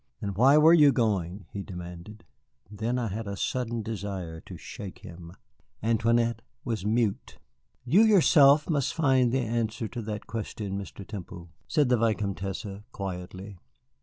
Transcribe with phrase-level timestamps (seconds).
[0.19, 2.23] "And why were you going?" he demanded.
[2.71, 5.33] Then I had a sudden desire to shake him.
[5.83, 7.37] Antoinette was mute.
[7.85, 11.05] "You yourself must find the answer to that question, Mr.
[11.07, 13.59] Temple," said the Vicomtesse, quietly.